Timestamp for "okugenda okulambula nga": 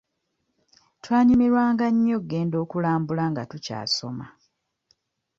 2.19-3.43